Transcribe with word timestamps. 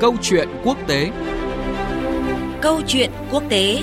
Câu 0.00 0.16
chuyện 0.22 0.48
quốc 0.64 0.78
tế. 0.86 1.10
Câu 2.60 2.80
chuyện 2.86 3.10
quốc 3.30 3.42
tế. 3.48 3.78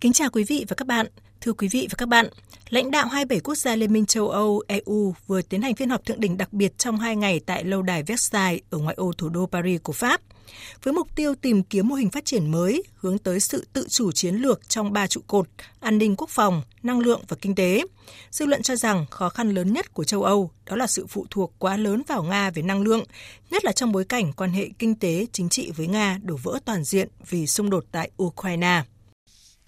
Kính 0.00 0.12
chào 0.12 0.30
quý 0.30 0.44
vị 0.44 0.64
và 0.68 0.74
các 0.74 0.86
bạn. 0.86 1.06
Thưa 1.40 1.52
quý 1.52 1.68
vị 1.68 1.88
và 1.90 1.94
các 1.98 2.08
bạn, 2.08 2.28
lãnh 2.68 2.90
đạo 2.90 3.06
27 3.06 3.40
quốc 3.40 3.54
gia 3.54 3.76
Liên 3.76 3.92
minh 3.92 4.06
châu 4.06 4.28
Âu 4.28 4.62
EU 4.68 5.14
vừa 5.26 5.42
tiến 5.42 5.62
hành 5.62 5.74
phiên 5.74 5.90
họp 5.90 6.04
thượng 6.04 6.20
đỉnh 6.20 6.36
đặc 6.36 6.52
biệt 6.52 6.78
trong 6.78 6.98
hai 6.98 7.16
ngày 7.16 7.40
tại 7.46 7.64
lâu 7.64 7.82
đài 7.82 8.02
Versailles 8.02 8.62
ở 8.70 8.78
ngoại 8.78 8.94
ô 8.94 9.12
thủ 9.18 9.28
đô 9.28 9.46
Paris 9.46 9.80
của 9.82 9.92
Pháp, 9.92 10.20
với 10.82 10.94
mục 10.94 11.08
tiêu 11.16 11.34
tìm 11.34 11.62
kiếm 11.62 11.88
mô 11.88 11.94
hình 11.94 12.10
phát 12.10 12.24
triển 12.24 12.50
mới 12.50 12.82
hướng 12.96 13.18
tới 13.18 13.40
sự 13.40 13.66
tự 13.72 13.86
chủ 13.88 14.12
chiến 14.12 14.34
lược 14.34 14.68
trong 14.68 14.92
ba 14.92 15.06
trụ 15.06 15.20
cột 15.26 15.48
an 15.80 15.98
ninh 15.98 16.16
quốc 16.16 16.30
phòng, 16.30 16.62
năng 16.82 17.00
lượng 17.00 17.22
và 17.28 17.36
kinh 17.40 17.54
tế. 17.54 17.82
Dư 18.30 18.46
luận 18.46 18.62
cho 18.62 18.76
rằng 18.76 19.06
khó 19.10 19.28
khăn 19.28 19.50
lớn 19.50 19.72
nhất 19.72 19.94
của 19.94 20.04
châu 20.04 20.22
Âu 20.22 20.50
đó 20.66 20.76
là 20.76 20.86
sự 20.86 21.06
phụ 21.06 21.26
thuộc 21.30 21.52
quá 21.58 21.76
lớn 21.76 22.02
vào 22.06 22.22
Nga 22.22 22.50
về 22.50 22.62
năng 22.62 22.82
lượng, 22.82 23.04
nhất 23.50 23.64
là 23.64 23.72
trong 23.72 23.92
bối 23.92 24.04
cảnh 24.04 24.32
quan 24.32 24.50
hệ 24.50 24.68
kinh 24.78 24.94
tế 24.94 25.26
chính 25.32 25.48
trị 25.48 25.70
với 25.76 25.86
Nga 25.86 26.18
đổ 26.22 26.36
vỡ 26.42 26.58
toàn 26.64 26.84
diện 26.84 27.08
vì 27.28 27.46
xung 27.46 27.70
đột 27.70 27.84
tại 27.92 28.10
Ukraine. 28.22 28.82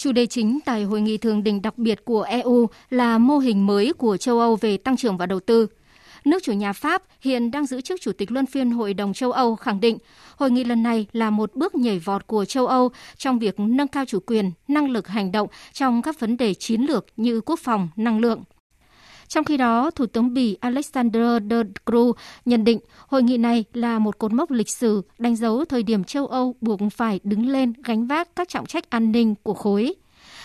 Chủ 0.01 0.13
đề 0.13 0.27
chính 0.27 0.59
tại 0.65 0.85
hội 0.85 1.01
nghị 1.01 1.19
thường 1.19 1.43
đỉnh 1.43 1.63
đặc 1.63 1.79
biệt 1.79 2.05
của 2.05 2.23
EU 2.23 2.69
là 2.91 3.19
mô 3.19 3.39
hình 3.39 3.67
mới 3.67 3.93
của 3.93 4.17
châu 4.17 4.41
Âu 4.41 4.57
về 4.57 4.77
tăng 4.77 4.97
trưởng 4.97 5.17
và 5.17 5.27
đầu 5.27 5.41
tư. 5.41 5.67
Nước 6.25 6.43
chủ 6.43 6.53
nhà 6.53 6.73
Pháp 6.73 7.03
hiện 7.21 7.51
đang 7.51 7.67
giữ 7.67 7.81
chức 7.81 8.01
chủ 8.01 8.13
tịch 8.13 8.33
luân 8.33 8.47
phiên 8.47 8.71
Hội 8.71 8.95
đồng 8.95 9.13
châu 9.13 9.33
Âu 9.33 9.57
khẳng 9.57 9.81
định 9.81 9.99
hội 10.37 10.51
nghị 10.51 10.65
lần 10.65 10.83
này 10.83 11.07
là 11.13 11.31
một 11.31 11.55
bước 11.55 11.75
nhảy 11.75 11.99
vọt 11.99 12.27
của 12.27 12.45
châu 12.45 12.67
Âu 12.67 12.91
trong 13.17 13.39
việc 13.39 13.61
nâng 13.61 13.89
cao 13.89 14.05
chủ 14.05 14.19
quyền, 14.27 14.51
năng 14.69 14.91
lực 14.91 15.09
hành 15.09 15.33
động 15.33 15.49
trong 15.73 16.03
các 16.03 16.21
vấn 16.21 16.37
đề 16.37 16.55
chiến 16.55 16.81
lược 16.81 17.07
như 17.17 17.41
quốc 17.41 17.59
phòng, 17.63 17.89
năng 17.97 18.21
lượng. 18.21 18.43
Trong 19.31 19.45
khi 19.45 19.57
đó, 19.57 19.91
Thủ 19.91 20.07
tướng 20.07 20.35
Bỉ 20.35 20.57
Alexander 20.61 21.43
De 21.51 21.57
Croo 21.87 22.13
nhận 22.45 22.65
định 22.65 22.79
hội 23.07 23.23
nghị 23.23 23.39
này 23.39 23.65
là 23.73 23.99
một 23.99 24.19
cột 24.19 24.33
mốc 24.33 24.51
lịch 24.51 24.69
sử 24.69 25.03
đánh 25.19 25.37
dấu 25.37 25.65
thời 25.65 25.83
điểm 25.83 26.05
châu 26.05 26.27
Âu 26.27 26.55
buộc 26.61 26.81
phải 26.93 27.21
đứng 27.23 27.49
lên 27.49 27.73
gánh 27.85 28.07
vác 28.07 28.37
các 28.37 28.49
trọng 28.49 28.67
trách 28.67 28.91
an 28.91 29.13
ninh 29.13 29.35
của 29.43 29.55
khối. 29.55 29.95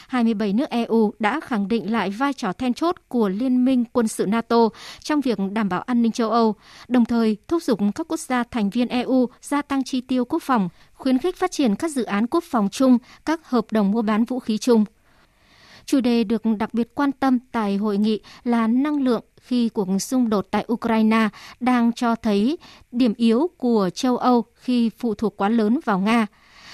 27 0.07 0.53
nước 0.53 0.69
EU 0.69 1.13
đã 1.19 1.39
khẳng 1.39 1.67
định 1.67 1.91
lại 1.91 2.09
vai 2.09 2.33
trò 2.33 2.53
then 2.53 2.73
chốt 2.73 2.95
của 3.07 3.29
Liên 3.29 3.65
minh 3.65 3.85
quân 3.93 4.07
sự 4.07 4.25
NATO 4.25 4.69
trong 4.99 5.21
việc 5.21 5.37
đảm 5.51 5.69
bảo 5.69 5.81
an 5.81 6.01
ninh 6.01 6.11
châu 6.11 6.31
Âu, 6.31 6.55
đồng 6.87 7.05
thời 7.05 7.37
thúc 7.47 7.63
giục 7.63 7.79
các 7.95 8.07
quốc 8.07 8.19
gia 8.19 8.43
thành 8.43 8.69
viên 8.69 8.87
EU 8.87 9.29
gia 9.41 9.61
tăng 9.61 9.83
chi 9.83 10.01
tiêu 10.01 10.25
quốc 10.25 10.43
phòng, 10.43 10.69
khuyến 10.93 11.17
khích 11.17 11.37
phát 11.37 11.51
triển 11.51 11.75
các 11.75 11.91
dự 11.91 12.03
án 12.03 12.27
quốc 12.27 12.43
phòng 12.43 12.69
chung, 12.71 12.97
các 13.25 13.49
hợp 13.49 13.65
đồng 13.71 13.91
mua 13.91 14.01
bán 14.01 14.25
vũ 14.25 14.39
khí 14.39 14.57
chung. 14.57 14.85
Chủ 15.85 16.01
đề 16.01 16.23
được 16.23 16.41
đặc 16.59 16.73
biệt 16.73 16.95
quan 16.95 17.11
tâm 17.11 17.39
tại 17.51 17.77
hội 17.77 17.97
nghị 17.97 18.19
là 18.43 18.67
năng 18.67 19.01
lượng 19.01 19.23
khi 19.41 19.69
cuộc 19.69 19.87
xung 19.99 20.29
đột 20.29 20.47
tại 20.51 20.65
Ukraine 20.73 21.29
đang 21.59 21.93
cho 21.93 22.15
thấy 22.15 22.57
điểm 22.91 23.13
yếu 23.17 23.49
của 23.57 23.89
châu 23.93 24.17
Âu 24.17 24.45
khi 24.55 24.89
phụ 24.89 25.15
thuộc 25.15 25.37
quá 25.37 25.49
lớn 25.49 25.79
vào 25.85 25.99
Nga. 25.99 26.27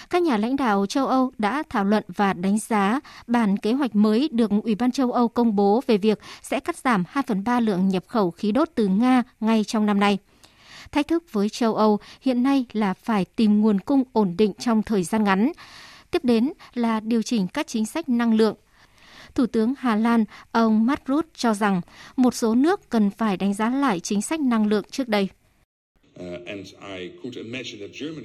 Các 0.09 0.21
nhà 0.21 0.37
lãnh 0.37 0.55
đạo 0.55 0.85
châu 0.85 1.07
Âu 1.07 1.31
đã 1.37 1.63
thảo 1.69 1.85
luận 1.85 2.03
và 2.07 2.33
đánh 2.33 2.57
giá 2.59 2.99
bản 3.27 3.57
kế 3.57 3.73
hoạch 3.73 3.95
mới 3.95 4.29
được 4.31 4.51
Ủy 4.63 4.75
ban 4.75 4.91
châu 4.91 5.11
Âu 5.11 5.27
công 5.27 5.55
bố 5.55 5.81
về 5.87 5.97
việc 5.97 6.19
sẽ 6.41 6.59
cắt 6.59 6.77
giảm 6.77 7.03
2 7.07 7.23
phần 7.27 7.43
3 7.43 7.59
lượng 7.59 7.89
nhập 7.89 8.03
khẩu 8.07 8.31
khí 8.31 8.51
đốt 8.51 8.69
từ 8.75 8.87
Nga 8.87 9.23
ngay 9.39 9.63
trong 9.63 9.85
năm 9.85 9.99
nay. 9.99 10.17
Thách 10.91 11.07
thức 11.07 11.23
với 11.31 11.49
châu 11.49 11.75
Âu 11.75 11.99
hiện 12.21 12.43
nay 12.43 12.65
là 12.73 12.93
phải 12.93 13.25
tìm 13.25 13.61
nguồn 13.61 13.79
cung 13.79 14.03
ổn 14.13 14.35
định 14.37 14.53
trong 14.59 14.83
thời 14.83 15.03
gian 15.03 15.23
ngắn. 15.23 15.51
Tiếp 16.11 16.25
đến 16.25 16.53
là 16.73 16.99
điều 16.99 17.21
chỉnh 17.21 17.47
các 17.47 17.67
chính 17.67 17.85
sách 17.85 18.09
năng 18.09 18.33
lượng– 18.33 18.55
Thủ 19.35 19.45
tướng 19.45 19.73
Hà 19.77 19.95
Lan 19.95 20.25
ông 20.51 20.85
Mark 20.85 21.01
Rutte 21.07 21.29
cho 21.35 21.53
rằng 21.53 21.81
một 22.15 22.33
số 22.35 22.55
nước 22.55 22.89
cần 22.89 23.09
phải 23.09 23.37
đánh 23.37 23.53
giá 23.53 23.69
lại 23.69 23.99
chính 23.99 24.21
sách 24.21 24.39
năng 24.39 24.67
lượng 24.67 24.83
trước 24.91 25.07
đây. 25.07 25.29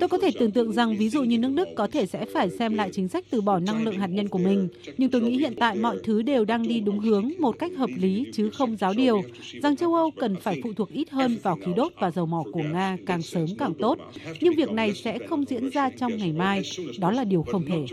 Tôi 0.00 0.08
có 0.08 0.18
thể 0.18 0.30
tưởng 0.38 0.50
tượng 0.50 0.72
rằng 0.72 0.96
ví 0.96 1.08
dụ 1.08 1.22
như 1.22 1.38
nước 1.38 1.52
Đức 1.54 1.68
có 1.76 1.86
thể 1.86 2.06
sẽ 2.06 2.24
phải 2.34 2.50
xem 2.50 2.74
lại 2.74 2.90
chính 2.92 3.08
sách 3.08 3.24
từ 3.30 3.40
bỏ 3.40 3.58
năng 3.58 3.84
lượng 3.84 3.98
hạt 3.98 4.06
nhân 4.06 4.28
của 4.28 4.38
mình. 4.38 4.68
Nhưng 4.98 5.10
tôi 5.10 5.20
nghĩ 5.20 5.38
hiện 5.38 5.54
tại 5.58 5.76
mọi 5.76 5.98
thứ 6.04 6.22
đều 6.22 6.44
đang 6.44 6.68
đi 6.68 6.80
đúng 6.80 6.98
hướng 6.98 7.30
một 7.38 7.58
cách 7.58 7.72
hợp 7.76 7.90
lý 7.96 8.26
chứ 8.32 8.50
không 8.50 8.76
giáo 8.76 8.92
điều, 8.96 9.22
rằng 9.62 9.76
châu 9.76 9.94
Âu 9.94 10.10
cần 10.10 10.36
phải 10.36 10.60
phụ 10.62 10.72
thuộc 10.72 10.90
ít 10.90 11.10
hơn 11.10 11.38
vào 11.42 11.56
khí 11.56 11.72
đốt 11.76 11.92
và 12.00 12.10
dầu 12.10 12.26
mỏ 12.26 12.44
của 12.52 12.62
Nga 12.62 12.96
càng 13.06 13.22
sớm 13.22 13.46
càng 13.58 13.74
tốt. 13.74 13.98
Nhưng 14.40 14.54
việc 14.54 14.70
này 14.70 14.94
sẽ 14.94 15.18
không 15.28 15.44
diễn 15.44 15.70
ra 15.70 15.90
trong 15.90 16.16
ngày 16.16 16.32
mai. 16.32 16.62
Đó 16.98 17.10
là 17.10 17.24
điều 17.24 17.42
không 17.42 17.64
thể. 17.66 17.86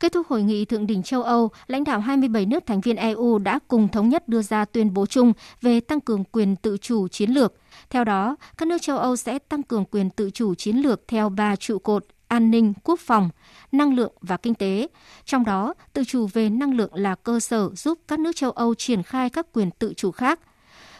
Kết 0.00 0.12
thúc 0.12 0.26
hội 0.26 0.42
nghị 0.42 0.64
thượng 0.64 0.86
đỉnh 0.86 1.02
châu 1.02 1.22
Âu, 1.22 1.50
lãnh 1.66 1.84
đạo 1.84 2.00
27 2.00 2.46
nước 2.46 2.66
thành 2.66 2.80
viên 2.80 2.96
EU 2.96 3.38
đã 3.38 3.58
cùng 3.68 3.88
thống 3.88 4.08
nhất 4.08 4.28
đưa 4.28 4.42
ra 4.42 4.64
tuyên 4.64 4.94
bố 4.94 5.06
chung 5.06 5.32
về 5.62 5.80
tăng 5.80 6.00
cường 6.00 6.24
quyền 6.24 6.56
tự 6.56 6.76
chủ 6.76 7.08
chiến 7.08 7.30
lược. 7.30 7.54
Theo 7.90 8.04
đó, 8.04 8.36
các 8.58 8.68
nước 8.68 8.78
châu 8.82 8.98
Âu 8.98 9.16
sẽ 9.16 9.38
tăng 9.38 9.62
cường 9.62 9.84
quyền 9.84 10.10
tự 10.10 10.30
chủ 10.30 10.54
chiến 10.54 10.76
lược 10.76 11.08
theo 11.08 11.28
ba 11.28 11.56
trụ 11.56 11.78
cột 11.78 12.04
an 12.28 12.50
ninh, 12.50 12.72
quốc 12.84 13.00
phòng, 13.00 13.30
năng 13.72 13.94
lượng 13.94 14.12
và 14.20 14.36
kinh 14.36 14.54
tế. 14.54 14.88
Trong 15.24 15.44
đó, 15.44 15.74
tự 15.92 16.04
chủ 16.04 16.26
về 16.26 16.50
năng 16.50 16.76
lượng 16.76 16.94
là 16.94 17.14
cơ 17.14 17.40
sở 17.40 17.70
giúp 17.74 17.98
các 18.08 18.18
nước 18.18 18.36
châu 18.36 18.50
Âu 18.50 18.74
triển 18.74 19.02
khai 19.02 19.30
các 19.30 19.46
quyền 19.52 19.70
tự 19.70 19.94
chủ 19.96 20.10
khác, 20.10 20.40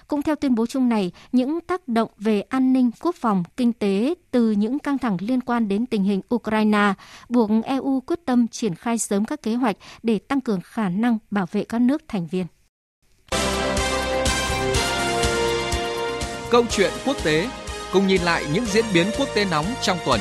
cũng 0.08 0.22
theo 0.22 0.36
tuyên 0.36 0.54
bố 0.54 0.66
chung 0.66 0.88
này, 0.88 1.12
những 1.32 1.60
tác 1.60 1.88
động 1.88 2.10
về 2.18 2.40
an 2.40 2.72
ninh, 2.72 2.90
quốc 3.00 3.14
phòng, 3.16 3.44
kinh 3.56 3.72
tế 3.72 4.14
từ 4.30 4.50
những 4.50 4.78
căng 4.78 4.98
thẳng 4.98 5.16
liên 5.20 5.40
quan 5.40 5.68
đến 5.68 5.86
tình 5.86 6.02
hình 6.02 6.20
Ukraine 6.34 6.94
buộc 7.28 7.50
EU 7.64 8.00
quyết 8.00 8.18
tâm 8.24 8.48
triển 8.48 8.74
khai 8.74 8.98
sớm 8.98 9.24
các 9.24 9.42
kế 9.42 9.54
hoạch 9.54 9.76
để 10.02 10.18
tăng 10.18 10.40
cường 10.40 10.60
khả 10.64 10.88
năng 10.88 11.18
bảo 11.30 11.46
vệ 11.52 11.64
các 11.64 11.80
nước 11.80 12.02
thành 12.08 12.26
viên. 12.26 12.46
Câu 16.50 16.64
chuyện 16.70 16.92
quốc 17.06 17.24
tế 17.24 17.50
cùng 17.92 18.06
nhìn 18.06 18.22
lại 18.22 18.44
những 18.54 18.64
diễn 18.66 18.84
biến 18.94 19.06
quốc 19.18 19.28
tế 19.34 19.44
nóng 19.50 19.66
trong 19.82 19.98
tuần. 20.06 20.20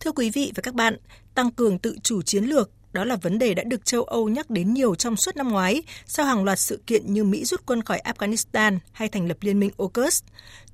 Thưa 0.00 0.12
quý 0.12 0.30
vị 0.30 0.52
và 0.54 0.60
các 0.60 0.74
bạn, 0.74 0.96
tăng 1.34 1.50
cường 1.50 1.78
tự 1.78 1.96
chủ 2.02 2.22
chiến 2.22 2.44
lược 2.44 2.70
đó 2.94 3.04
là 3.04 3.16
vấn 3.16 3.38
đề 3.38 3.54
đã 3.54 3.62
được 3.62 3.84
châu 3.84 4.02
Âu 4.02 4.28
nhắc 4.28 4.50
đến 4.50 4.74
nhiều 4.74 4.94
trong 4.94 5.16
suốt 5.16 5.36
năm 5.36 5.48
ngoái 5.48 5.82
sau 6.06 6.26
hàng 6.26 6.44
loạt 6.44 6.58
sự 6.58 6.80
kiện 6.86 7.14
như 7.14 7.24
Mỹ 7.24 7.44
rút 7.44 7.66
quân 7.66 7.82
khỏi 7.82 8.00
Afghanistan 8.04 8.78
hay 8.92 9.08
thành 9.08 9.28
lập 9.28 9.36
liên 9.40 9.60
minh 9.60 9.70
AUKUS. 9.78 10.22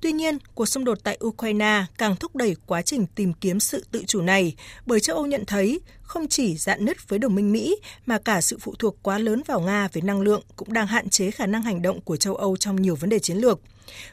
Tuy 0.01 0.11
nhiên, 0.11 0.37
cuộc 0.55 0.65
xung 0.65 0.85
đột 0.85 0.97
tại 1.03 1.17
Ukraine 1.25 1.85
càng 1.97 2.15
thúc 2.15 2.35
đẩy 2.35 2.55
quá 2.65 2.81
trình 2.81 3.05
tìm 3.15 3.33
kiếm 3.33 3.59
sự 3.59 3.85
tự 3.91 4.03
chủ 4.07 4.21
này 4.21 4.55
bởi 4.85 4.99
châu 4.99 5.15
Âu 5.15 5.25
nhận 5.25 5.45
thấy 5.45 5.81
không 6.01 6.27
chỉ 6.27 6.57
dạn 6.57 6.85
nứt 6.85 7.09
với 7.09 7.19
đồng 7.19 7.35
minh 7.35 7.51
Mỹ 7.51 7.75
mà 8.05 8.17
cả 8.17 8.41
sự 8.41 8.57
phụ 8.61 8.75
thuộc 8.79 8.95
quá 9.03 9.17
lớn 9.17 9.41
vào 9.47 9.59
Nga 9.59 9.87
về 9.93 10.01
năng 10.01 10.21
lượng 10.21 10.41
cũng 10.55 10.73
đang 10.73 10.87
hạn 10.87 11.09
chế 11.09 11.31
khả 11.31 11.45
năng 11.45 11.61
hành 11.61 11.81
động 11.81 12.01
của 12.01 12.17
châu 12.17 12.35
Âu 12.35 12.57
trong 12.57 12.75
nhiều 12.75 12.95
vấn 12.95 13.09
đề 13.09 13.19
chiến 13.19 13.37
lược. 13.37 13.59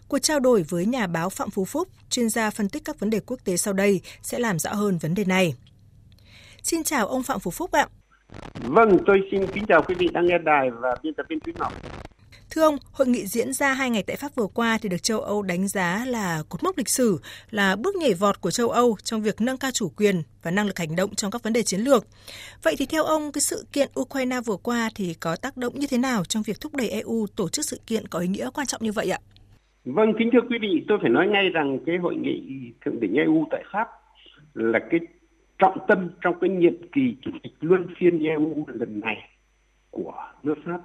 Cuộc 0.08 0.18
trao 0.18 0.40
đổi 0.40 0.62
với 0.62 0.86
nhà 0.86 1.06
báo 1.06 1.30
Phạm 1.30 1.50
Phú 1.50 1.64
Phúc, 1.64 1.88
chuyên 2.10 2.28
gia 2.28 2.50
phân 2.50 2.68
tích 2.68 2.84
các 2.84 3.00
vấn 3.00 3.10
đề 3.10 3.20
quốc 3.26 3.40
tế 3.44 3.56
sau 3.56 3.74
đây 3.74 4.00
sẽ 4.22 4.38
làm 4.38 4.58
rõ 4.58 4.74
hơn 4.74 4.98
vấn 4.98 5.14
đề 5.14 5.24
này. 5.24 5.54
Xin 6.68 6.82
chào 6.82 7.06
ông 7.06 7.22
Phạm 7.22 7.40
Phú 7.40 7.50
Phúc 7.50 7.72
ạ. 7.72 7.86
Vâng, 8.54 8.98
tôi 9.06 9.16
xin 9.30 9.46
kính 9.54 9.64
chào 9.68 9.82
quý 9.82 9.94
vị 9.98 10.08
đang 10.12 10.26
nghe 10.26 10.38
đài 10.38 10.70
và 10.70 10.96
biên 11.02 11.14
tập 11.14 11.26
viên 11.28 11.40
Thúy 11.40 11.54
Ngọc. 11.58 11.72
Thưa 12.50 12.62
ông, 12.62 12.76
hội 12.92 13.08
nghị 13.08 13.26
diễn 13.26 13.52
ra 13.52 13.72
hai 13.72 13.90
ngày 13.90 14.02
tại 14.06 14.16
Pháp 14.16 14.34
vừa 14.34 14.46
qua 14.46 14.78
thì 14.82 14.88
được 14.88 15.02
châu 15.02 15.20
Âu 15.20 15.42
đánh 15.42 15.68
giá 15.68 16.04
là 16.06 16.42
cột 16.48 16.64
mốc 16.64 16.78
lịch 16.78 16.88
sử, 16.88 17.18
là 17.50 17.76
bước 17.76 17.96
nhảy 17.96 18.14
vọt 18.14 18.40
của 18.40 18.50
châu 18.50 18.68
Âu 18.68 18.96
trong 19.04 19.22
việc 19.22 19.40
nâng 19.40 19.56
cao 19.56 19.70
chủ 19.70 19.88
quyền 19.96 20.22
và 20.42 20.50
năng 20.50 20.66
lực 20.66 20.78
hành 20.78 20.96
động 20.96 21.14
trong 21.14 21.30
các 21.30 21.42
vấn 21.42 21.52
đề 21.52 21.62
chiến 21.62 21.80
lược. 21.80 22.04
Vậy 22.62 22.74
thì 22.78 22.86
theo 22.86 23.04
ông, 23.04 23.32
cái 23.32 23.40
sự 23.40 23.66
kiện 23.72 23.88
Ukraine 24.00 24.40
vừa 24.40 24.56
qua 24.56 24.90
thì 24.94 25.14
có 25.14 25.36
tác 25.36 25.56
động 25.56 25.72
như 25.78 25.86
thế 25.90 25.98
nào 25.98 26.24
trong 26.24 26.42
việc 26.42 26.60
thúc 26.60 26.74
đẩy 26.74 26.88
EU 26.88 27.26
tổ 27.36 27.48
chức 27.48 27.64
sự 27.64 27.80
kiện 27.86 28.08
có 28.08 28.18
ý 28.18 28.28
nghĩa 28.28 28.50
quan 28.54 28.66
trọng 28.66 28.82
như 28.82 28.92
vậy 28.92 29.10
ạ? 29.10 29.18
Vâng, 29.84 30.12
kính 30.18 30.30
thưa 30.32 30.48
quý 30.50 30.58
vị, 30.60 30.84
tôi 30.88 30.98
phải 31.00 31.10
nói 31.10 31.26
ngay 31.26 31.48
rằng 31.54 31.78
cái 31.86 31.96
hội 32.02 32.16
nghị 32.16 32.40
thượng 32.84 33.00
đỉnh 33.00 33.14
EU 33.14 33.46
tại 33.50 33.62
Pháp 33.72 33.88
là 34.54 34.78
cái 34.90 35.00
trọng 35.58 35.78
tâm 35.88 36.10
trong 36.20 36.38
cái 36.40 36.50
nhiệm 36.50 36.74
kỳ 36.92 37.16
chủ 37.22 37.30
tịch 37.42 37.52
luân 37.60 37.86
phiên 37.98 38.18
EU 38.22 38.64
lần 38.66 39.00
này 39.00 39.28
của 39.90 40.14
nước 40.42 40.54
Pháp 40.64 40.80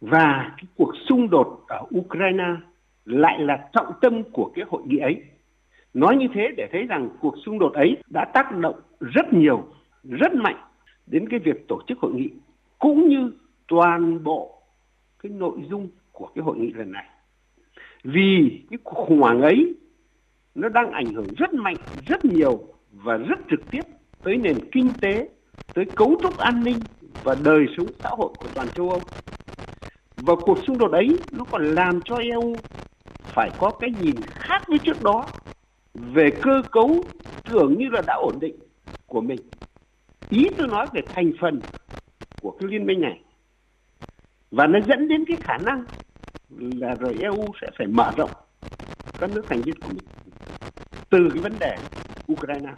và 0.00 0.54
cái 0.56 0.64
cuộc 0.76 0.92
xung 1.08 1.30
đột 1.30 1.64
ở 1.68 1.80
Ukraine 1.98 2.56
lại 3.04 3.40
là 3.40 3.68
trọng 3.72 3.92
tâm 4.00 4.22
của 4.32 4.52
cái 4.54 4.64
hội 4.68 4.82
nghị 4.86 4.98
ấy. 4.98 5.22
Nói 5.94 6.16
như 6.16 6.26
thế 6.34 6.48
để 6.56 6.68
thấy 6.72 6.86
rằng 6.86 7.08
cuộc 7.20 7.34
xung 7.46 7.58
đột 7.58 7.72
ấy 7.72 7.96
đã 8.10 8.24
tác 8.34 8.56
động 8.56 8.80
rất 9.00 9.32
nhiều, 9.32 9.64
rất 10.02 10.34
mạnh 10.34 10.56
đến 11.06 11.28
cái 11.28 11.40
việc 11.40 11.68
tổ 11.68 11.80
chức 11.86 11.98
hội 11.98 12.12
nghị 12.14 12.30
cũng 12.78 13.08
như 13.08 13.32
toàn 13.68 14.24
bộ 14.24 14.62
cái 15.22 15.32
nội 15.32 15.58
dung 15.70 15.88
của 16.12 16.28
cái 16.34 16.44
hội 16.44 16.58
nghị 16.58 16.72
lần 16.72 16.92
này. 16.92 17.06
Vì 18.04 18.60
cái 18.70 18.78
cuộc 18.84 19.06
khủng 19.06 19.20
hoảng 19.20 19.40
ấy 19.40 19.74
nó 20.54 20.68
đang 20.68 20.90
ảnh 20.90 21.06
hưởng 21.06 21.26
rất 21.36 21.54
mạnh, 21.54 21.76
rất 22.06 22.24
nhiều 22.24 22.60
và 22.92 23.16
rất 23.16 23.38
trực 23.50 23.70
tiếp 23.70 23.82
tới 24.26 24.36
nền 24.36 24.70
kinh 24.72 24.90
tế, 25.00 25.28
tới 25.74 25.84
cấu 25.96 26.16
trúc 26.22 26.38
an 26.38 26.64
ninh 26.64 26.78
và 27.24 27.36
đời 27.44 27.66
sống 27.76 27.86
xã 27.98 28.08
hội 28.08 28.30
của 28.38 28.48
toàn 28.54 28.68
châu 28.68 28.90
Âu. 28.90 29.00
Và 30.16 30.34
cuộc 30.40 30.58
xung 30.66 30.78
đột 30.78 30.92
ấy 30.92 31.18
nó 31.32 31.44
còn 31.50 31.74
làm 31.74 32.00
cho 32.04 32.16
EU 32.16 32.56
phải 33.22 33.50
có 33.58 33.70
cái 33.70 33.90
nhìn 34.00 34.14
khác 34.28 34.62
với 34.68 34.78
trước 34.78 35.02
đó 35.02 35.26
về 35.94 36.30
cơ 36.42 36.62
cấu 36.72 37.04
tưởng 37.44 37.74
như 37.78 37.88
là 37.92 38.02
đã 38.06 38.14
ổn 38.14 38.38
định 38.40 38.56
của 39.06 39.20
mình. 39.20 39.40
Ý 40.28 40.48
tôi 40.56 40.68
nói 40.68 40.86
về 40.92 41.00
thành 41.06 41.32
phần 41.40 41.60
của 42.40 42.50
cái 42.50 42.70
liên 42.70 42.86
minh 42.86 43.00
này. 43.00 43.20
và 44.50 44.66
nó 44.66 44.78
dẫn 44.88 45.08
đến 45.08 45.24
cái 45.24 45.36
khả 45.40 45.58
năng 45.58 45.84
là 46.58 46.94
rồi 46.94 47.16
EU 47.20 47.44
sẽ 47.60 47.66
phải 47.78 47.86
mở 47.86 48.10
rộng 48.16 48.30
các 49.18 49.30
nước 49.34 49.44
thành 49.48 49.62
viên 49.62 49.80
của 49.80 49.88
mình 49.88 50.06
từ 51.10 51.28
cái 51.32 51.42
vấn 51.42 51.52
đề 51.60 51.76
Ukraine. 52.32 52.72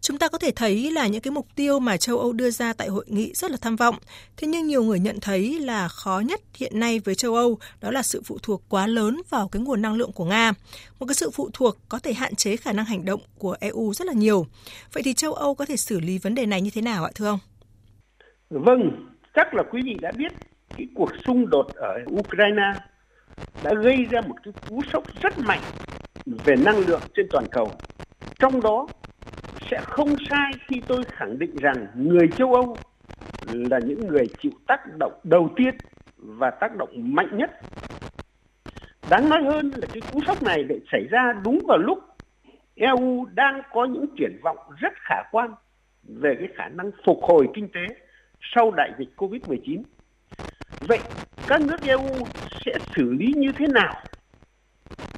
Chúng 0.00 0.18
ta 0.18 0.28
có 0.28 0.38
thể 0.38 0.50
thấy 0.56 0.90
là 0.90 1.06
những 1.06 1.20
cái 1.20 1.30
mục 1.30 1.46
tiêu 1.56 1.78
mà 1.78 1.96
châu 1.96 2.18
Âu 2.18 2.32
đưa 2.32 2.50
ra 2.50 2.72
tại 2.72 2.88
hội 2.88 3.04
nghị 3.08 3.32
rất 3.34 3.50
là 3.50 3.56
tham 3.60 3.76
vọng. 3.76 3.96
Thế 4.36 4.48
nhưng 4.48 4.66
nhiều 4.66 4.82
người 4.82 4.98
nhận 4.98 5.20
thấy 5.20 5.60
là 5.60 5.88
khó 5.88 6.22
nhất 6.26 6.40
hiện 6.54 6.80
nay 6.80 7.00
với 7.04 7.14
châu 7.14 7.34
Âu 7.34 7.58
đó 7.80 7.90
là 7.90 8.02
sự 8.02 8.22
phụ 8.24 8.38
thuộc 8.42 8.62
quá 8.68 8.86
lớn 8.86 9.20
vào 9.30 9.48
cái 9.48 9.62
nguồn 9.62 9.82
năng 9.82 9.94
lượng 9.94 10.12
của 10.12 10.24
Nga. 10.24 10.52
Một 10.98 11.06
cái 11.06 11.14
sự 11.14 11.30
phụ 11.30 11.50
thuộc 11.52 11.76
có 11.88 11.98
thể 11.98 12.12
hạn 12.12 12.34
chế 12.34 12.56
khả 12.56 12.72
năng 12.72 12.84
hành 12.84 13.04
động 13.04 13.20
của 13.38 13.56
EU 13.60 13.92
rất 13.94 14.06
là 14.06 14.12
nhiều. 14.12 14.46
Vậy 14.92 15.02
thì 15.02 15.14
châu 15.14 15.32
Âu 15.32 15.54
có 15.54 15.64
thể 15.64 15.76
xử 15.76 16.00
lý 16.00 16.18
vấn 16.18 16.34
đề 16.34 16.46
này 16.46 16.60
như 16.60 16.70
thế 16.74 16.82
nào 16.82 17.04
ạ 17.04 17.10
thưa 17.14 17.26
ông? 17.26 17.38
Vâng, 18.50 19.08
chắc 19.34 19.54
là 19.54 19.62
quý 19.72 19.82
vị 19.84 19.96
đã 20.00 20.12
biết 20.16 20.32
cái 20.76 20.86
cuộc 20.94 21.10
xung 21.26 21.50
đột 21.50 21.66
ở 21.74 21.94
Ukraine 22.10 22.72
đã 23.62 23.74
gây 23.82 23.96
ra 24.10 24.20
một 24.20 24.34
cái 24.44 24.54
cú 24.68 24.82
sốc 24.92 25.04
rất 25.22 25.38
mạnh 25.38 25.60
về 26.26 26.56
năng 26.56 26.78
lượng 26.78 27.00
trên 27.16 27.26
toàn 27.30 27.44
cầu. 27.50 27.72
Trong 28.38 28.60
đó 28.60 28.86
sẽ 29.70 29.80
không 29.80 30.08
sai 30.30 30.52
khi 30.68 30.80
tôi 30.86 31.02
khẳng 31.04 31.38
định 31.38 31.56
rằng 31.56 31.86
người 31.94 32.28
châu 32.36 32.54
Âu 32.54 32.76
là 33.46 33.78
những 33.78 34.08
người 34.08 34.26
chịu 34.38 34.52
tác 34.66 34.80
động 34.98 35.20
đầu 35.24 35.50
tiên 35.56 35.74
và 36.16 36.50
tác 36.50 36.76
động 36.76 36.90
mạnh 36.94 37.36
nhất. 37.36 37.50
Đáng 39.10 39.28
nói 39.28 39.42
hơn 39.44 39.70
là 39.76 39.86
cái 39.92 40.00
cú 40.12 40.20
sốc 40.26 40.42
này 40.42 40.64
lại 40.64 40.78
xảy 40.92 41.04
ra 41.10 41.32
đúng 41.44 41.58
vào 41.66 41.78
lúc 41.78 41.98
EU 42.74 43.26
đang 43.34 43.62
có 43.72 43.84
những 43.84 44.06
triển 44.18 44.40
vọng 44.42 44.58
rất 44.78 44.92
khả 44.96 45.22
quan 45.32 45.54
về 46.02 46.34
cái 46.38 46.48
khả 46.56 46.68
năng 46.68 46.90
phục 47.06 47.18
hồi 47.22 47.48
kinh 47.54 47.68
tế 47.68 47.94
sau 48.54 48.70
đại 48.70 48.90
dịch 48.98 49.08
Covid-19. 49.16 49.82
Vậy 50.80 50.98
các 51.46 51.60
nước 51.60 51.82
EU 51.82 52.26
sẽ 52.64 52.72
xử 52.96 53.12
lý 53.12 53.32
như 53.36 53.52
thế 53.52 53.66
nào 53.66 53.94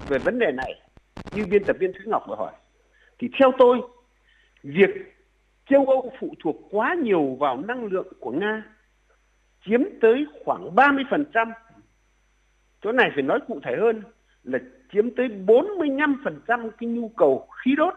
về 0.08 0.18
vấn 0.18 0.38
đề 0.38 0.52
này? 0.52 0.80
Như 1.34 1.46
biên 1.46 1.64
tập 1.64 1.76
viên 1.80 1.92
Thúy 1.92 2.02
Ngọc 2.06 2.24
vừa 2.28 2.36
hỏi. 2.36 2.52
Thì 3.18 3.28
theo 3.40 3.52
tôi, 3.58 3.80
việc 4.62 4.90
châu 5.70 5.86
Âu 5.86 6.12
phụ 6.20 6.34
thuộc 6.40 6.56
quá 6.70 6.94
nhiều 6.94 7.36
vào 7.40 7.56
năng 7.56 7.84
lượng 7.84 8.12
của 8.20 8.30
Nga 8.30 8.62
chiếm 9.66 9.80
tới 10.00 10.26
khoảng 10.44 10.74
30%. 10.74 11.52
Chỗ 12.82 12.92
này 12.92 13.10
phải 13.14 13.22
nói 13.22 13.40
cụ 13.48 13.60
thể 13.64 13.76
hơn 13.80 14.02
là 14.44 14.58
chiếm 14.92 15.14
tới 15.14 15.28
45% 15.46 16.70
cái 16.70 16.88
nhu 16.88 17.08
cầu 17.08 17.48
khí 17.64 17.74
đốt 17.76 17.94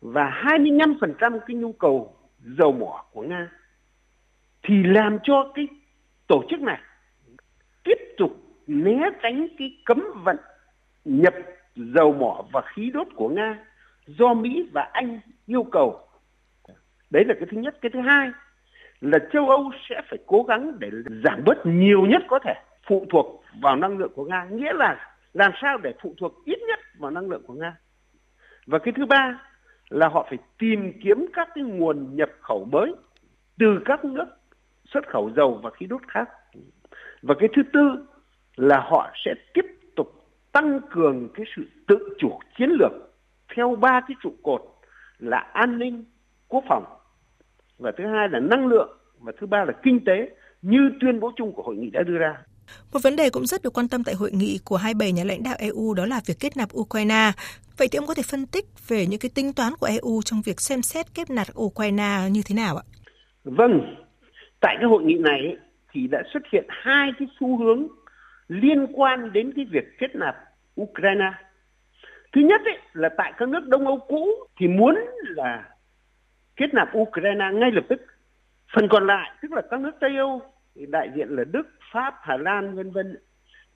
và 0.00 0.42
25% 0.44 1.38
cái 1.46 1.56
nhu 1.56 1.72
cầu 1.72 2.16
dầu 2.58 2.72
mỏ 2.72 3.04
của 3.12 3.22
Nga 3.22 3.48
thì 4.62 4.82
làm 4.82 5.18
cho 5.22 5.52
cái 5.54 5.68
tổ 6.26 6.44
chức 6.50 6.60
này 6.60 6.80
tiếp 7.84 7.98
tục 8.18 8.36
né 8.66 8.98
tránh 9.22 9.46
cái 9.58 9.76
cấm 9.84 10.04
vận 10.24 10.36
nhập 11.04 11.34
dầu 11.76 12.12
mỏ 12.12 12.44
và 12.52 12.60
khí 12.74 12.90
đốt 12.94 13.06
của 13.14 13.28
Nga 13.28 13.64
do 14.06 14.34
Mỹ 14.34 14.68
và 14.72 14.82
Anh 14.92 15.20
yêu 15.50 15.62
cầu. 15.72 16.00
Đấy 17.10 17.24
là 17.24 17.34
cái 17.34 17.48
thứ 17.50 17.56
nhất. 17.56 17.74
Cái 17.80 17.90
thứ 17.90 18.00
hai 18.00 18.30
là 19.00 19.18
châu 19.32 19.50
Âu 19.50 19.70
sẽ 19.88 20.02
phải 20.08 20.18
cố 20.26 20.42
gắng 20.42 20.78
để 20.78 20.90
giảm 21.24 21.42
bớt 21.44 21.66
nhiều 21.66 22.06
nhất 22.06 22.22
có 22.28 22.38
thể 22.44 22.54
phụ 22.88 23.06
thuộc 23.10 23.44
vào 23.62 23.76
năng 23.76 23.98
lượng 23.98 24.12
của 24.14 24.24
Nga. 24.24 24.46
Nghĩa 24.50 24.72
là 24.72 25.16
làm 25.32 25.52
sao 25.62 25.78
để 25.78 25.94
phụ 26.02 26.14
thuộc 26.18 26.44
ít 26.44 26.58
nhất 26.68 26.78
vào 26.98 27.10
năng 27.10 27.30
lượng 27.30 27.42
của 27.46 27.54
Nga. 27.54 27.76
Và 28.66 28.78
cái 28.78 28.94
thứ 28.96 29.06
ba 29.06 29.42
là 29.88 30.08
họ 30.08 30.26
phải 30.28 30.38
tìm 30.58 30.92
kiếm 31.04 31.26
các 31.32 31.48
cái 31.54 31.64
nguồn 31.64 32.16
nhập 32.16 32.30
khẩu 32.40 32.64
mới 32.64 32.94
từ 33.58 33.80
các 33.84 34.04
nước 34.04 34.26
xuất 34.84 35.08
khẩu 35.08 35.30
dầu 35.36 35.60
và 35.62 35.70
khí 35.70 35.86
đốt 35.86 36.00
khác. 36.08 36.28
Và 37.22 37.34
cái 37.38 37.48
thứ 37.56 37.62
tư 37.72 38.06
là 38.56 38.80
họ 38.80 39.10
sẽ 39.24 39.34
tiếp 39.54 39.66
tục 39.96 40.24
tăng 40.52 40.80
cường 40.90 41.28
cái 41.34 41.46
sự 41.56 41.62
tự 41.86 42.16
chủ 42.18 42.38
chiến 42.58 42.70
lược 42.70 42.92
theo 43.54 43.76
ba 43.76 44.00
cái 44.00 44.16
trụ 44.22 44.32
cột 44.42 44.62
là 45.20 45.38
an 45.52 45.78
ninh, 45.78 46.04
quốc 46.48 46.64
phòng 46.68 46.84
và 47.78 47.92
thứ 47.98 48.04
hai 48.06 48.28
là 48.28 48.40
năng 48.40 48.66
lượng 48.66 48.98
và 49.18 49.32
thứ 49.40 49.46
ba 49.46 49.64
là 49.64 49.72
kinh 49.82 50.04
tế 50.04 50.30
như 50.62 50.90
tuyên 51.00 51.20
bố 51.20 51.32
chung 51.36 51.52
của 51.52 51.62
hội 51.62 51.76
nghị 51.76 51.90
đã 51.90 52.02
đưa 52.02 52.18
ra. 52.18 52.36
Một 52.92 52.98
vấn 53.02 53.16
đề 53.16 53.30
cũng 53.30 53.46
rất 53.46 53.62
được 53.62 53.78
quan 53.78 53.88
tâm 53.88 54.04
tại 54.04 54.14
hội 54.14 54.30
nghị 54.32 54.58
của 54.64 54.76
hai 54.76 54.94
bảy 54.94 55.12
nhà 55.12 55.24
lãnh 55.24 55.42
đạo 55.42 55.54
EU 55.58 55.94
đó 55.94 56.06
là 56.06 56.20
việc 56.26 56.34
kết 56.40 56.56
nạp 56.56 56.68
Ukraine. 56.74 57.32
Vậy 57.78 57.88
thì 57.92 57.96
ông 57.96 58.06
có 58.06 58.14
thể 58.14 58.22
phân 58.30 58.46
tích 58.46 58.64
về 58.88 59.06
những 59.06 59.20
cái 59.20 59.30
tính 59.34 59.52
toán 59.52 59.72
của 59.80 59.86
EU 59.86 60.22
trong 60.24 60.42
việc 60.44 60.60
xem 60.60 60.82
xét 60.82 61.06
kết 61.14 61.30
nạp 61.30 61.46
Ukraine 61.60 62.28
như 62.30 62.40
thế 62.46 62.54
nào 62.54 62.76
ạ? 62.76 62.84
Vâng, 63.44 63.96
tại 64.60 64.76
cái 64.80 64.88
hội 64.88 65.02
nghị 65.02 65.14
này 65.14 65.56
thì 65.92 66.06
đã 66.06 66.22
xuất 66.32 66.42
hiện 66.52 66.64
hai 66.68 67.10
cái 67.18 67.28
xu 67.40 67.58
hướng 67.58 67.86
liên 68.48 68.86
quan 68.92 69.32
đến 69.32 69.52
cái 69.56 69.64
việc 69.72 69.84
kết 69.98 70.14
nạp 70.14 70.36
Ukraine. 70.80 71.32
Thứ 72.32 72.40
nhất 72.40 72.60
ấy, 72.64 72.78
là 72.92 73.08
tại 73.16 73.32
các 73.36 73.48
nước 73.48 73.68
Đông 73.68 73.86
Âu 73.86 73.98
cũ 73.98 74.28
thì 74.60 74.68
muốn 74.68 74.94
là 75.22 75.68
kết 76.56 76.74
nạp 76.74 76.96
Ukraine 76.98 77.50
ngay 77.52 77.70
lập 77.70 77.84
tức. 77.88 78.00
Phần 78.74 78.88
còn 78.88 79.06
lại 79.06 79.30
tức 79.42 79.52
là 79.52 79.62
các 79.70 79.80
nước 79.80 79.92
Tây 80.00 80.16
Âu 80.16 80.42
đại 80.74 81.10
diện 81.14 81.28
là 81.28 81.44
Đức, 81.44 81.68
Pháp, 81.92 82.14
Hà 82.20 82.36
Lan 82.36 82.76
vân 82.76 82.90
vân 82.90 83.16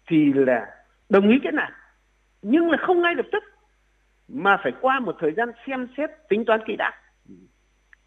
thì 0.06 0.32
là 0.32 0.66
đồng 1.08 1.28
ý 1.28 1.38
kết 1.42 1.54
nạp 1.54 1.72
nhưng 2.42 2.70
là 2.70 2.76
không 2.80 3.02
ngay 3.02 3.14
lập 3.14 3.26
tức 3.32 3.44
mà 4.28 4.56
phải 4.62 4.72
qua 4.80 5.00
một 5.00 5.16
thời 5.20 5.32
gian 5.32 5.48
xem 5.66 5.88
xét 5.96 6.10
tính 6.28 6.44
toán 6.44 6.60
kỹ 6.66 6.76
đã. 6.76 6.92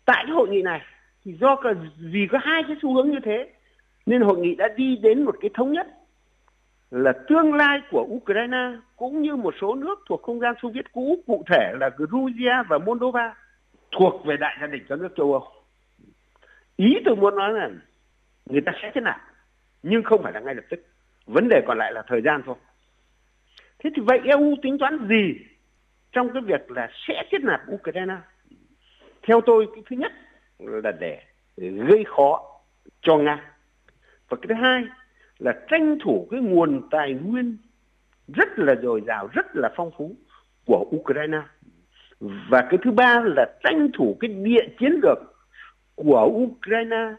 Tại 0.05 0.23
cái 0.27 0.35
hội 0.35 0.49
nghị 0.49 0.61
này 0.61 0.81
thì 1.25 1.33
do 1.33 1.55
vì 1.97 2.27
có 2.31 2.37
hai 2.41 2.63
cái 2.67 2.77
xu 2.81 2.93
hướng 2.93 3.11
như 3.11 3.19
thế 3.23 3.53
nên 4.05 4.21
hội 4.21 4.37
nghị 4.39 4.55
đã 4.55 4.67
đi 4.77 4.95
đến 4.95 5.23
một 5.23 5.35
cái 5.41 5.49
thống 5.53 5.73
nhất 5.73 5.87
là 6.91 7.13
tương 7.27 7.53
lai 7.53 7.81
của 7.91 8.05
Ukraine 8.09 8.71
cũng 8.95 9.21
như 9.21 9.35
một 9.35 9.53
số 9.61 9.75
nước 9.75 9.99
thuộc 10.09 10.23
không 10.23 10.39
gian 10.39 10.53
Xô 10.61 10.69
Viết 10.73 10.91
cũ, 10.93 11.23
cụ 11.27 11.43
thể 11.47 11.73
là 11.79 11.89
Georgia 11.97 12.63
và 12.69 12.77
Moldova, 12.77 13.35
thuộc 13.91 14.25
về 14.25 14.37
đại 14.37 14.57
gia 14.61 14.67
đình 14.67 14.85
các 14.89 14.99
nước 14.99 15.09
châu 15.17 15.33
Âu. 15.33 15.51
Ý 16.75 16.97
tôi 17.05 17.15
muốn 17.15 17.35
nói 17.35 17.53
là 17.53 17.69
người 18.45 18.61
ta 18.61 18.71
sẽ 18.81 18.91
thế 18.95 19.01
nào, 19.01 19.19
nhưng 19.83 20.03
không 20.03 20.23
phải 20.23 20.33
là 20.33 20.39
ngay 20.39 20.55
lập 20.55 20.63
tức. 20.69 20.85
Vấn 21.25 21.49
đề 21.49 21.61
còn 21.67 21.77
lại 21.77 21.93
là 21.93 22.03
thời 22.07 22.21
gian 22.21 22.41
thôi. 22.45 22.55
Thế 23.79 23.89
thì 23.95 24.01
vậy 24.05 24.19
EU 24.23 24.55
tính 24.61 24.77
toán 24.77 25.07
gì 25.07 25.33
trong 26.11 26.33
cái 26.33 26.41
việc 26.41 26.71
là 26.71 26.89
sẽ 27.07 27.23
kết 27.31 27.41
nạp 27.43 27.61
Ukraine? 27.71 28.15
Theo 29.21 29.41
tôi, 29.41 29.67
cái 29.75 29.83
thứ 29.89 29.95
nhất 29.95 30.11
là 30.59 30.91
để, 30.91 31.23
gây 31.57 32.03
khó 32.07 32.59
cho 33.01 33.17
Nga. 33.17 33.51
Và 34.29 34.37
cái 34.41 34.47
thứ 34.47 34.53
hai 34.53 34.83
là 35.39 35.53
tranh 35.69 35.97
thủ 36.03 36.27
cái 36.31 36.39
nguồn 36.39 36.81
tài 36.91 37.13
nguyên 37.13 37.57
rất 38.27 38.59
là 38.59 38.75
dồi 38.81 39.01
dào, 39.07 39.29
rất 39.33 39.45
là 39.55 39.71
phong 39.75 39.91
phú 39.97 40.15
của 40.65 40.85
Ukraine. 40.95 41.41
Và 42.19 42.61
cái 42.69 42.77
thứ 42.83 42.91
ba 42.91 43.19
là 43.25 43.45
tranh 43.63 43.89
thủ 43.93 44.17
cái 44.19 44.29
địa 44.29 44.67
chiến 44.79 44.99
lược 45.03 45.17
của 45.95 46.29
Ukraine 46.31 47.15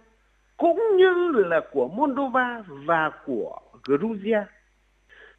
cũng 0.56 0.82
như 0.96 1.32
là 1.46 1.60
của 1.72 1.88
Moldova 1.88 2.62
và 2.68 3.10
của 3.26 3.60
Georgia. 3.88 4.46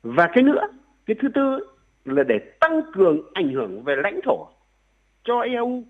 Và 0.03 0.29
cái 0.33 0.43
nữa, 0.43 0.67
cái 1.05 1.15
thứ 1.21 1.27
tư 1.33 1.59
là 2.05 2.24
để 2.24 2.39
tăng 2.59 2.81
cường 2.93 3.21
ảnh 3.33 3.53
hưởng 3.53 3.83
về 3.83 3.95
lãnh 3.95 4.19
thổ 4.24 4.48
cho 5.24 5.39
EU. 5.41 5.83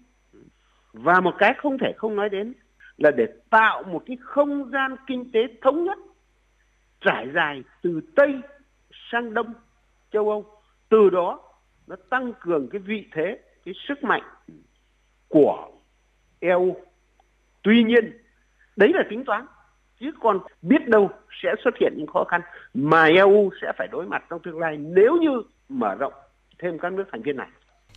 Và 0.93 1.19
một 1.19 1.35
cái 1.37 1.53
không 1.57 1.77
thể 1.77 1.93
không 1.97 2.15
nói 2.15 2.29
đến 2.29 2.53
là 2.97 3.11
để 3.11 3.27
tạo 3.49 3.83
một 3.83 4.03
cái 4.05 4.17
không 4.21 4.69
gian 4.71 4.95
kinh 5.07 5.31
tế 5.31 5.39
thống 5.61 5.83
nhất 5.83 5.97
trải 7.01 7.27
dài 7.35 7.63
từ 7.81 8.01
Tây 8.15 8.33
sang 9.11 9.33
Đông 9.33 9.53
châu 10.13 10.29
Âu. 10.29 10.45
Từ 10.89 11.09
đó 11.09 11.39
nó 11.87 11.95
tăng 12.09 12.33
cường 12.39 12.69
cái 12.71 12.79
vị 12.79 13.05
thế, 13.15 13.39
cái 13.65 13.73
sức 13.87 14.03
mạnh 14.03 14.23
của 15.27 15.69
EU. 16.39 16.75
Tuy 17.61 17.83
nhiên, 17.83 18.17
đấy 18.75 18.91
là 18.93 19.03
tính 19.09 19.23
toán. 19.25 19.45
Chứ 19.99 20.11
còn 20.21 20.39
biết 20.61 20.87
đâu 20.87 21.09
sẽ 21.43 21.49
xuất 21.63 21.73
hiện 21.79 21.93
những 21.97 22.07
khó 22.07 22.23
khăn 22.23 22.41
mà 22.73 23.05
EU 23.05 23.49
sẽ 23.61 23.71
phải 23.77 23.87
đối 23.91 24.05
mặt 24.05 24.23
trong 24.29 24.39
tương 24.43 24.59
lai 24.59 24.77
nếu 24.77 25.17
như 25.21 25.41
mở 25.69 25.95
rộng 25.95 26.13
thêm 26.59 26.79
các 26.79 26.93
nước 26.93 27.03
thành 27.11 27.21
viên 27.21 27.37
này. 27.37 27.49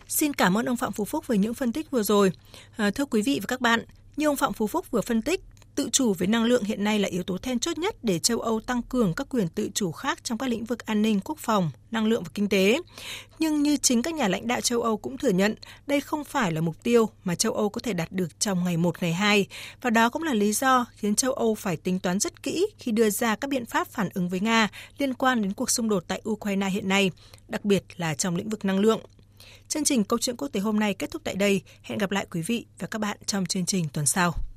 Xin 0.07 0.33
cảm 0.33 0.57
ơn 0.57 0.65
ông 0.65 0.77
Phạm 0.77 0.91
Phú 0.91 1.05
Phúc 1.05 1.27
về 1.27 1.37
những 1.37 1.53
phân 1.53 1.71
tích 1.71 1.91
vừa 1.91 2.03
rồi. 2.03 2.31
À, 2.77 2.91
thưa 2.95 3.05
quý 3.05 3.21
vị 3.25 3.39
và 3.41 3.45
các 3.47 3.61
bạn, 3.61 3.79
như 4.17 4.27
ông 4.27 4.35
Phạm 4.35 4.53
Phú 4.53 4.67
Phúc 4.67 4.91
vừa 4.91 5.01
phân 5.01 5.21
tích, 5.21 5.41
Tự 5.75 5.89
chủ 5.91 6.13
về 6.13 6.27
năng 6.27 6.43
lượng 6.43 6.63
hiện 6.63 6.83
nay 6.83 6.99
là 6.99 7.07
yếu 7.07 7.23
tố 7.23 7.37
then 7.37 7.59
chốt 7.59 7.77
nhất 7.77 7.95
để 8.03 8.19
châu 8.19 8.39
Âu 8.39 8.59
tăng 8.59 8.81
cường 8.81 9.13
các 9.13 9.29
quyền 9.29 9.47
tự 9.47 9.69
chủ 9.73 9.91
khác 9.91 10.23
trong 10.23 10.37
các 10.37 10.49
lĩnh 10.49 10.65
vực 10.65 10.85
an 10.85 11.01
ninh, 11.01 11.19
quốc 11.19 11.37
phòng, 11.37 11.71
năng 11.91 12.05
lượng 12.05 12.23
và 12.23 12.29
kinh 12.33 12.49
tế. 12.49 12.81
Nhưng 13.39 13.63
như 13.63 13.77
chính 13.77 14.01
các 14.01 14.13
nhà 14.13 14.27
lãnh 14.27 14.47
đạo 14.47 14.61
châu 14.61 14.81
Âu 14.81 14.97
cũng 14.97 15.17
thừa 15.17 15.29
nhận, 15.29 15.55
đây 15.87 16.01
không 16.01 16.23
phải 16.23 16.51
là 16.51 16.61
mục 16.61 16.83
tiêu 16.83 17.09
mà 17.23 17.35
châu 17.35 17.53
Âu 17.53 17.69
có 17.69 17.81
thể 17.81 17.93
đạt 17.93 18.11
được 18.11 18.39
trong 18.39 18.63
ngày 18.63 18.77
1, 18.77 19.01
ngày 19.01 19.13
2. 19.13 19.47
Và 19.81 19.89
đó 19.89 20.09
cũng 20.09 20.23
là 20.23 20.33
lý 20.33 20.53
do 20.53 20.85
khiến 20.95 21.15
châu 21.15 21.33
Âu 21.33 21.55
phải 21.55 21.77
tính 21.77 21.99
toán 21.99 22.19
rất 22.19 22.43
kỹ 22.43 22.67
khi 22.77 22.91
đưa 22.91 23.09
ra 23.09 23.35
các 23.35 23.49
biện 23.49 23.65
pháp 23.65 23.87
phản 23.87 24.09
ứng 24.13 24.29
với 24.29 24.39
Nga 24.39 24.69
liên 24.97 25.13
quan 25.13 25.41
đến 25.41 25.53
cuộc 25.53 25.69
xung 25.69 25.89
đột 25.89 26.03
tại 26.07 26.21
Ukraine 26.29 26.69
hiện 26.69 26.89
nay, 26.89 27.11
đặc 27.47 27.65
biệt 27.65 27.83
là 27.97 28.15
trong 28.15 28.35
lĩnh 28.35 28.49
vực 28.49 28.65
năng 28.65 28.79
lượng. 28.79 28.99
Chương 29.67 29.83
trình 29.83 30.03
Câu 30.03 30.19
chuyện 30.19 30.37
quốc 30.37 30.47
tế 30.47 30.59
hôm 30.59 30.79
nay 30.79 30.93
kết 30.93 31.11
thúc 31.11 31.21
tại 31.25 31.35
đây. 31.35 31.61
Hẹn 31.81 31.97
gặp 31.97 32.11
lại 32.11 32.25
quý 32.31 32.41
vị 32.41 32.65
và 32.79 32.87
các 32.87 32.99
bạn 32.99 33.17
trong 33.25 33.45
chương 33.45 33.65
trình 33.65 33.87
tuần 33.93 34.05
sau. 34.05 34.33